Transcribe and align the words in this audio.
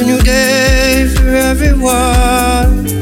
a 0.00 0.04
new 0.04 0.20
day 0.22 1.06
for 1.14 1.28
everyone. 1.28 3.01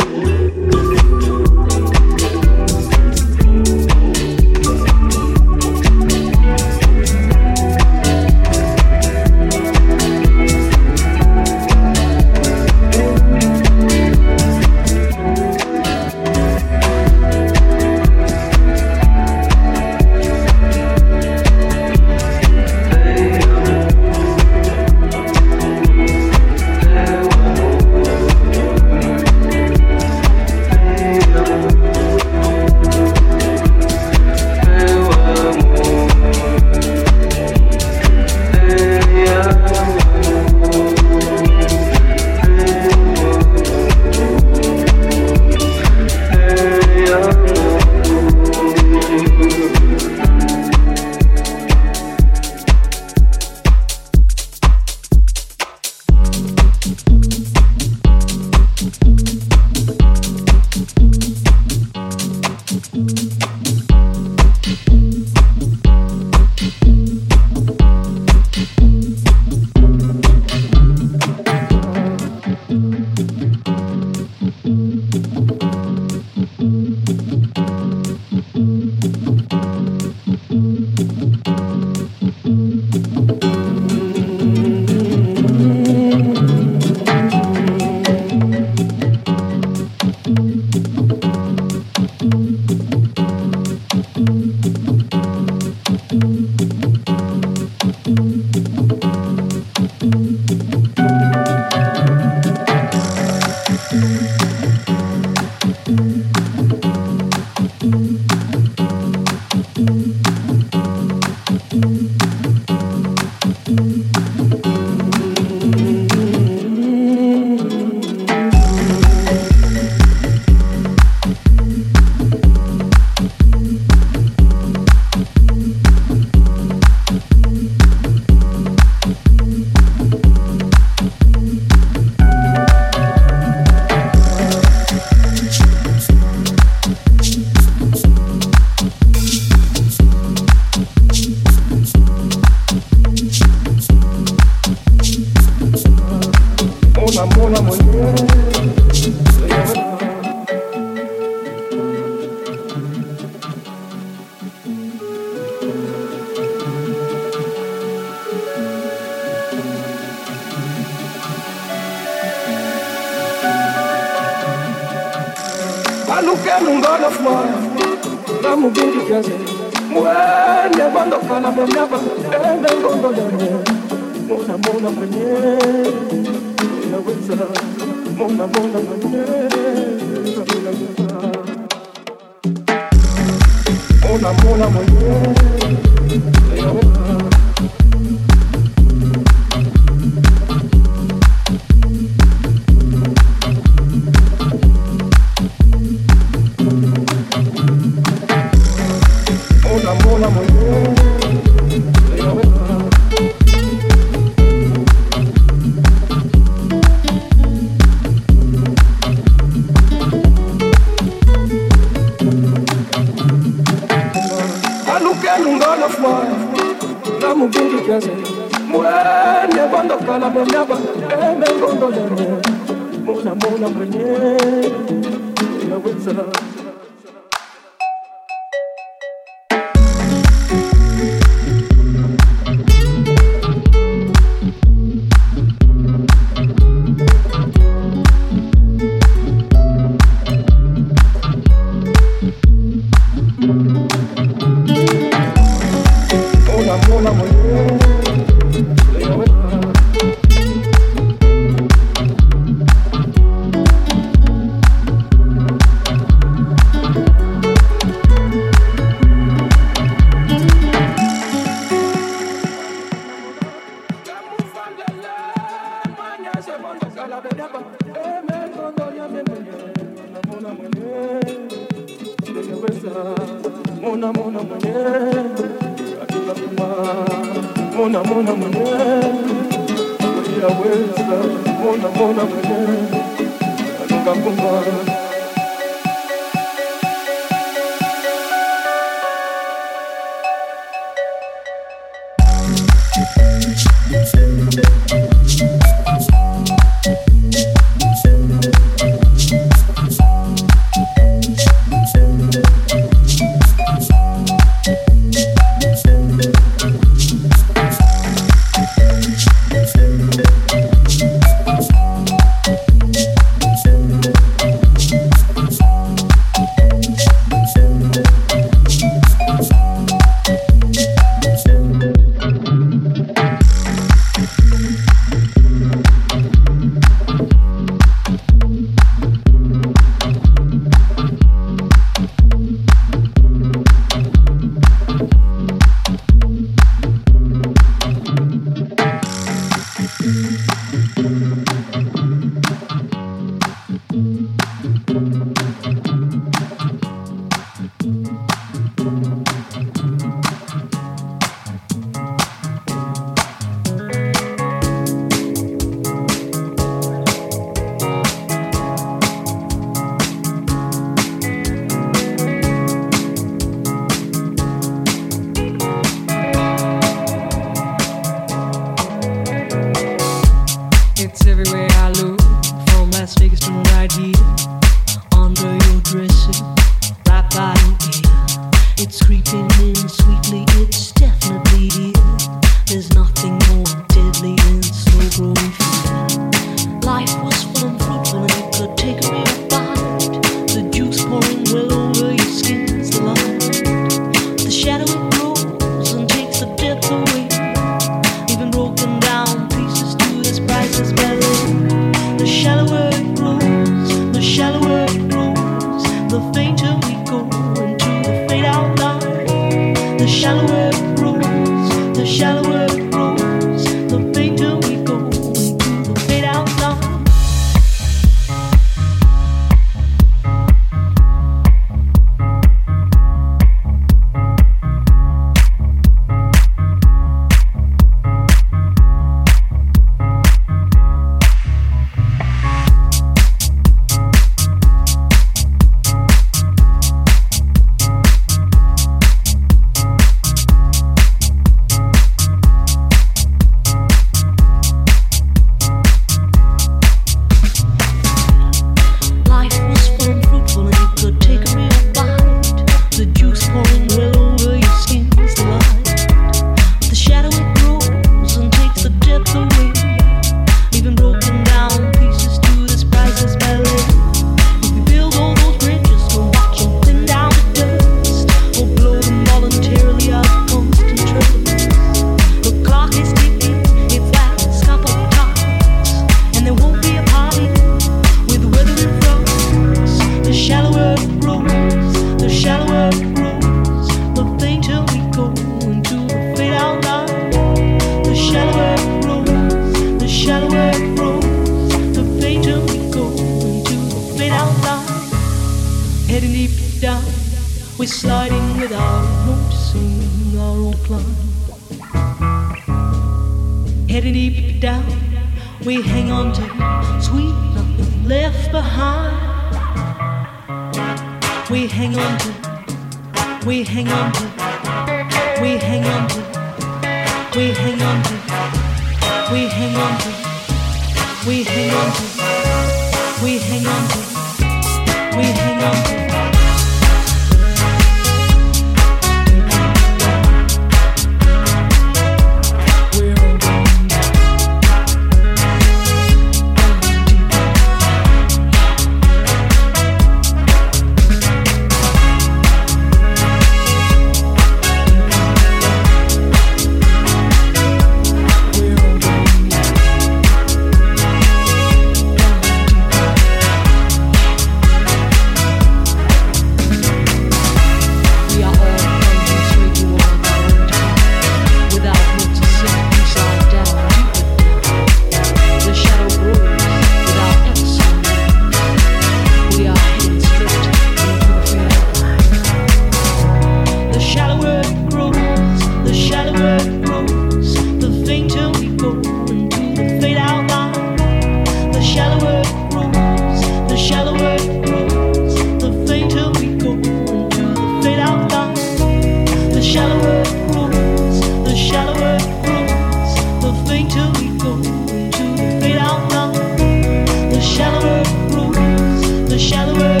shallower. 599.41 600.00